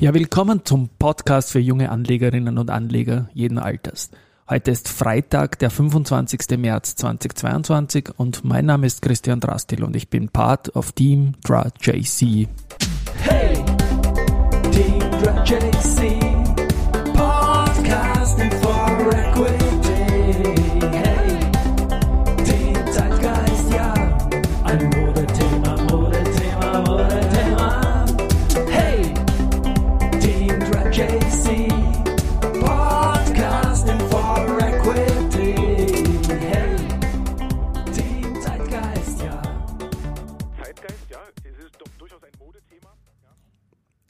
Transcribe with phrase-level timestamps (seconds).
[0.00, 4.10] Ja, willkommen zum Podcast für junge Anlegerinnen und Anleger jeden Alters.
[4.48, 6.56] Heute ist Freitag, der 25.
[6.56, 11.68] März 2022 und mein Name ist Christian Drastil und ich bin Part of Team Dra
[11.82, 12.48] JC.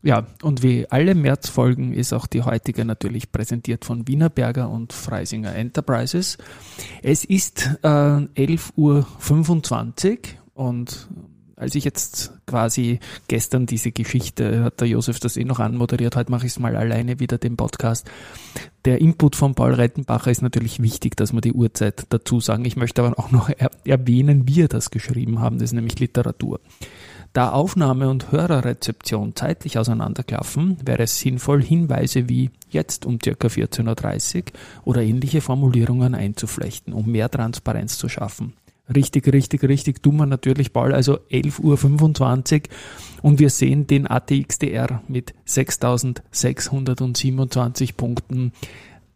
[0.02, 5.54] Ja, und wie alle Märzfolgen ist auch die heutige natürlich präsentiert von Wienerberger und Freisinger
[5.54, 6.38] Enterprises.
[7.02, 9.04] Es ist äh, 11.25 Uhr
[10.54, 11.09] und
[11.60, 16.30] als ich jetzt quasi gestern diese Geschichte, hat der Josef das eh noch anmoderiert, heute
[16.30, 18.10] mache ich es mal alleine wieder den Podcast.
[18.87, 22.65] Der Input von Paul Rettenbacher ist natürlich wichtig, dass wir die Uhrzeit dazu sagen.
[22.65, 25.98] Ich möchte aber auch noch er erwähnen, wie er das geschrieben haben, das ist nämlich
[25.98, 26.60] Literatur.
[27.32, 33.30] Da Aufnahme und Hörerrezeption zeitlich auseinanderklaffen, wäre es sinnvoll, Hinweise wie jetzt um ca.
[33.30, 34.42] 14.30 Uhr
[34.85, 38.54] oder ähnliche Formulierungen einzuflechten, um mehr Transparenz zu schaffen.
[38.95, 42.69] Richtig, richtig, richtig dummer natürlich Paul, also 11.25 Uhr
[43.23, 48.51] und wir sehen den ATXDR mit 6.627 Punkten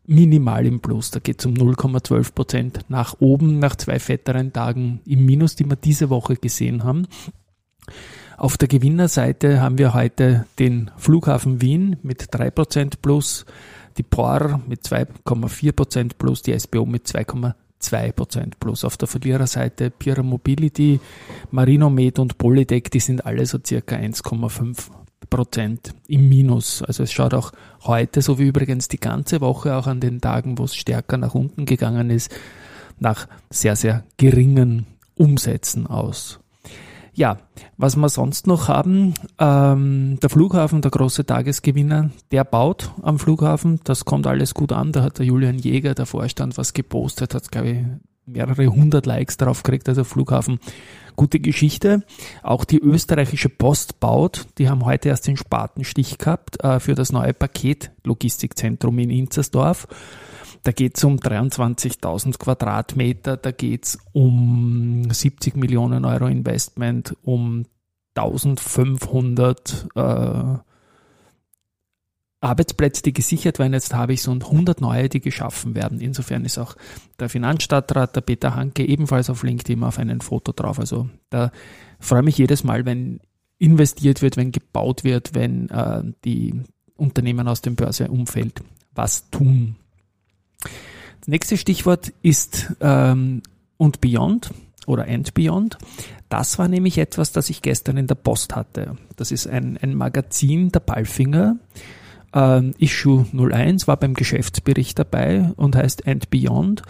[0.07, 1.11] minimal im Plus.
[1.11, 5.65] Da geht es um 0,12 Prozent nach oben nach zwei fetteren Tagen im Minus, die
[5.65, 7.09] wir diese Woche gesehen haben.
[8.37, 13.47] Auf der Gewinnerseite haben wir heute den Flughafen Wien mit 3% plus,
[13.97, 17.07] die POR mit 2,4% plus, die SBO mit
[17.85, 18.85] 2,2% plus.
[18.85, 21.01] Auf der Verliererseite Pira Mobility,
[21.51, 24.91] Marinomed und Polytech, die sind alle so circa 1,5
[25.31, 26.83] Prozent im Minus.
[26.83, 27.53] Also es schaut auch
[27.85, 31.35] heute, so wie übrigens die ganze Woche, auch an den Tagen, wo es stärker nach
[31.35, 32.31] unten gegangen ist,
[32.99, 34.87] nach sehr, sehr geringen
[35.17, 36.41] Umsätzen aus.
[37.17, 37.39] Ja,
[37.77, 43.79] was wir sonst noch haben, ähm, der Flughafen, der große Tagesgewinner, der baut am Flughafen,
[43.85, 47.53] das kommt alles gut an, da hat der Julian Jäger, der Vorstand, was gepostet, hat
[47.53, 47.79] glaube ich
[48.27, 50.59] mehrere hundert Likes drauf gekriegt, also Flughafen.
[51.17, 52.03] Gute Geschichte.
[52.43, 57.13] Auch die österreichische Post baut, die haben heute erst den Spatenstich gehabt äh, für das
[57.13, 59.87] neue Paketlogistikzentrum in Inzersdorf.
[60.63, 67.67] Da geht es um 23.000 Quadratmeter, da geht es um 70 Millionen Euro Investment, um
[68.15, 70.59] 1500 äh,
[72.45, 73.73] Arbeitsplätze, die gesichert werden.
[73.73, 76.01] Jetzt habe ich so 100 neue, die geschaffen werden.
[76.01, 76.77] Insofern ist auch
[77.19, 80.79] der Finanzstadtrat, der Peter Hanke, ebenfalls auf LinkedIn auf einem Foto drauf.
[80.79, 81.51] Also da
[81.99, 83.21] freue ich mich jedes Mal, wenn
[83.59, 86.61] investiert wird, wenn gebaut wird, wenn äh, die
[86.97, 88.63] Unternehmen aus dem Börseumfeld
[88.95, 89.77] was tun.
[91.25, 93.41] Das nächste Stichwort ist ähm,
[93.79, 94.51] und Beyond
[94.85, 95.79] oder And Beyond.
[96.29, 98.99] Das war nämlich etwas, das ich gestern in der Post hatte.
[99.17, 101.57] Das ist ein, ein Magazin der Ballfinger.
[102.35, 106.83] Ähm, Issue 01 war beim Geschäftsbericht dabei und heißt And Beyond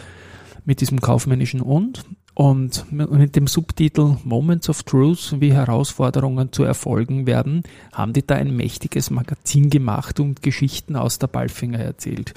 [0.64, 2.04] mit diesem kaufmännischen und.
[2.34, 7.62] Und mit dem Subtitel Moments of Truth, wie Herausforderungen zu erfolgen werden,
[7.92, 12.34] haben die da ein mächtiges Magazin gemacht und Geschichten aus der Ballfinger erzählt.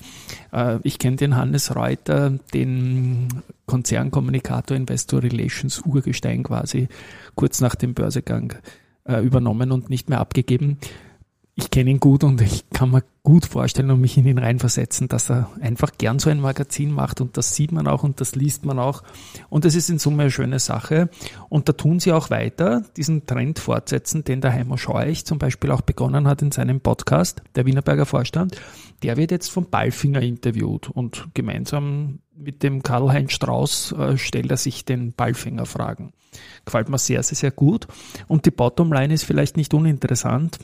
[0.53, 3.27] Äh, ich kenne den Hannes Reuter, den
[3.65, 6.89] Konzernkommunikator Investor Relations Urgestein quasi,
[7.33, 8.53] kurz nach dem Börsegang
[9.05, 10.77] äh, übernommen und nicht mehr abgegeben
[11.59, 15.07] ich kenne ihn gut und ich kann mir gut vorstellen und mich in ihn reinversetzen,
[15.07, 18.35] dass er einfach gern so ein Magazin macht und das sieht man auch und das
[18.35, 19.01] liest man auch.
[19.50, 21.09] Und das ist in Summe eine schöne Sache.
[21.50, 25.72] Und da tun sie auch weiter, diesen Trend fortsetzen, den der Heimer Scheuch zum Beispiel
[25.72, 28.62] auch begonnen hat in seinem Podcast, der Wienerberger Vorstand,
[29.01, 34.57] der wird jetzt vom Ballfinger interviewt und gemeinsam mit dem Karl-Heinz Strauß äh, stellt er
[34.57, 36.13] sich den Ballfinger Fragen.
[36.66, 37.88] Gefällt mir sehr, sehr, sehr gut.
[38.28, 40.59] Und die Bottomline ist vielleicht nicht uninteressant,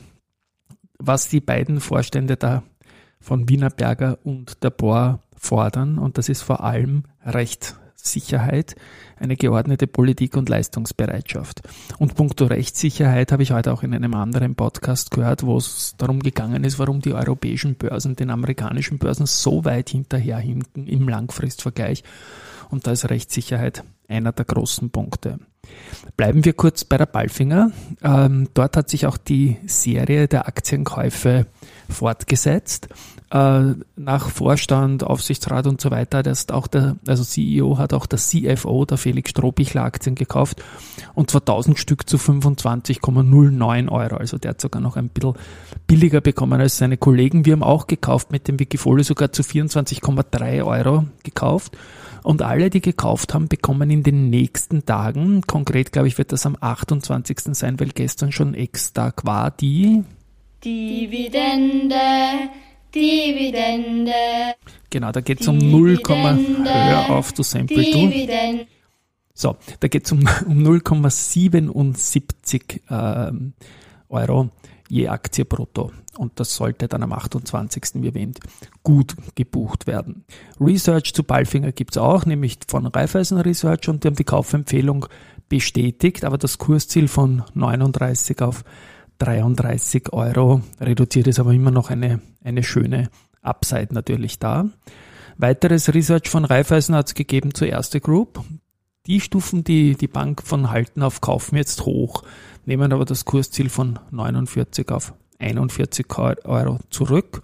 [0.98, 2.62] was die beiden Vorstände da
[3.20, 5.98] von Wienerberger und der Bohr fordern.
[5.98, 8.76] Und das ist vor allem Rechtssicherheit,
[9.18, 11.62] eine geordnete Politik und Leistungsbereitschaft.
[11.98, 16.20] Und puncto Rechtssicherheit habe ich heute auch in einem anderen Podcast gehört, wo es darum
[16.20, 22.04] gegangen ist, warum die europäischen Börsen den amerikanischen Börsen so weit hinterherhinken im Langfristvergleich.
[22.70, 25.38] Und da ist Rechtssicherheit einer der großen Punkte.
[26.16, 27.70] Bleiben wir kurz bei der Ballfinger.
[28.02, 31.46] Ähm, dort hat sich auch die Serie der Aktienkäufe
[31.88, 32.88] fortgesetzt.
[33.30, 38.18] äh, nach Vorstand, Aufsichtsrat und so weiter, das auch der, also CEO hat auch der
[38.18, 40.62] CFO, der Felix Strohbichler Aktien gekauft
[41.14, 44.16] und zwar 1000 Stück zu 25,09 Euro.
[44.16, 45.34] Also der hat sogar noch ein bisschen
[45.86, 47.44] billiger bekommen als seine Kollegen.
[47.44, 51.76] Wir haben auch gekauft mit dem Wikifolio sogar zu 24,3 Euro gekauft.
[52.24, 56.46] Und alle, die gekauft haben, bekommen in den nächsten Tagen, konkret glaube ich, wird das
[56.46, 57.40] am 28.
[57.52, 60.02] sein, weil gestern schon Ex-Tag war, die
[60.64, 61.94] Dividende
[62.94, 64.12] Dividende.
[64.88, 68.10] Genau, da geht es um 0, hör auf, du Sample, du.
[69.34, 73.52] So, da geht es um, um 0,77 ähm,
[74.08, 74.48] Euro
[74.88, 75.92] je Aktie brutto.
[76.16, 78.02] Und das sollte dann am 28.
[78.02, 78.40] wie erwähnt
[78.82, 80.24] gut gebucht werden.
[80.60, 85.06] Research zu Balfinger gibt es auch, nämlich von Raiffeisen Research und die haben die Kaufempfehlung
[85.48, 88.64] bestätigt, aber das Kursziel von 39 auf
[89.18, 93.08] 33 Euro reduziert ist aber immer noch eine, eine schöne
[93.42, 94.68] Upside natürlich da.
[95.36, 98.44] Weiteres Research von Raiffeisen hat es gegeben zur Erste Group.
[99.06, 102.22] Die stufen die, die Bank von Halten auf Kaufen jetzt hoch,
[102.64, 107.42] nehmen aber das Kursziel von 49 auf 41 Euro zurück.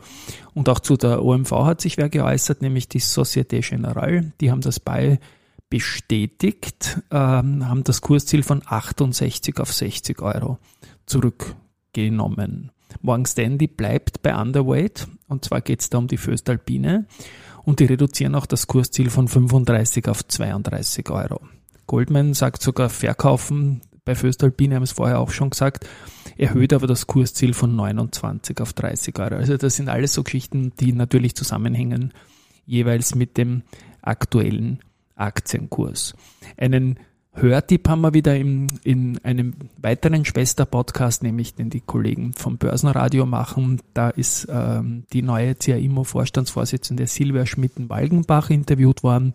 [0.54, 4.32] Und auch zu der OMV hat sich wer geäußert, nämlich die Societe Generale.
[4.40, 5.20] Die haben das bei
[5.68, 10.58] bestätigt, ähm, haben das Kursziel von 68 auf 60 Euro
[11.04, 12.72] zurückgenommen.
[13.02, 17.06] Morgan Stanley bleibt bei Underweight und zwar geht es da um die Föstalpine
[17.64, 21.40] und die reduzieren auch das Kursziel von 35 auf 32 Euro.
[21.86, 25.86] Goldman sagt sogar verkaufen, bei Föstalpine haben es vorher auch schon gesagt,
[26.36, 29.36] erhöht aber das Kursziel von 29 auf 30 Euro.
[29.36, 32.12] Also das sind alles so Geschichten, die natürlich zusammenhängen,
[32.64, 33.62] jeweils mit dem
[34.02, 34.80] aktuellen
[35.16, 36.14] Aktienkurs.
[36.56, 36.98] Einen
[37.32, 43.24] Hörtipp haben wir wieder im, in einem weiteren Schwester-Podcast, nämlich den die Kollegen vom Börsenradio
[43.24, 43.80] machen.
[43.94, 49.32] Da ist ähm, die neue CAIMO-Vorstandsvorsitzende Silvia Schmitten-Walgenbach interviewt worden.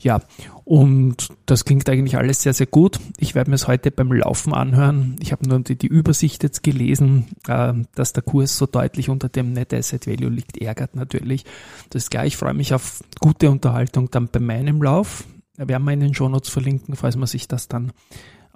[0.00, 0.20] Ja,
[0.64, 2.98] und das klingt eigentlich alles sehr, sehr gut.
[3.18, 5.16] Ich werde mir es heute beim Laufen anhören.
[5.20, 9.28] Ich habe nur die, die Übersicht jetzt gelesen, äh, dass der Kurs so deutlich unter
[9.28, 11.44] dem Net Asset Value liegt, ärgert natürlich.
[11.90, 15.24] Das ist klar, ich freue mich auf gute Unterhaltung dann bei meinem Lauf
[15.68, 17.92] werden wir in den Shownotes verlinken, falls man sich das dann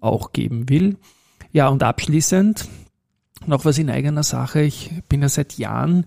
[0.00, 0.96] auch geben will.
[1.52, 2.68] Ja, und abschließend
[3.46, 4.62] noch was in eigener Sache.
[4.62, 6.06] Ich bin ja seit Jahren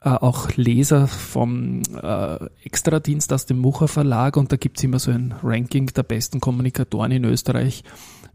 [0.00, 5.10] äh, auch Leser vom äh, Extradienst aus dem Mucher Verlag und da gibt's immer so
[5.10, 7.84] ein Ranking der besten Kommunikatoren in Österreich,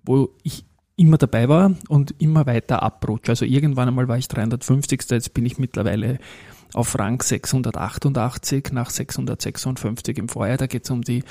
[0.04, 0.66] wo ich
[0.96, 3.32] immer dabei war und immer weiter abrutsche.
[3.32, 5.04] Also irgendwann einmal war ich 350.
[5.10, 6.20] Jetzt bin ich mittlerweile
[6.74, 10.58] auf Rang 688 nach 656 im Vorjahr.
[10.58, 11.24] Da geht's um die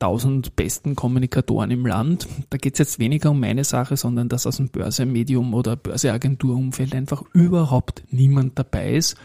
[0.00, 2.28] 1000 besten Kommunikatoren im Land.
[2.50, 6.94] Da geht es jetzt weniger um meine Sache, sondern dass aus dem Börsemedium oder Börseagenturumfeld
[6.94, 9.16] einfach überhaupt niemand dabei ist.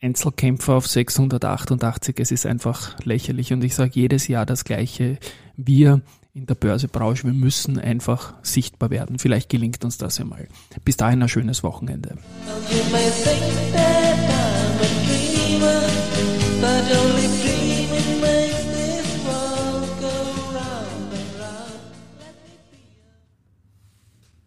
[0.00, 5.18] Einzelkämpfer auf 688, es ist einfach lächerlich und ich sage jedes Jahr das Gleiche.
[5.56, 6.02] Wir
[6.34, 9.18] in der Börsebranche, wir müssen einfach sichtbar werden.
[9.18, 10.46] Vielleicht gelingt uns das ja mal.
[10.84, 12.16] Bis dahin ein schönes Wochenende.
[16.90, 17.77] Only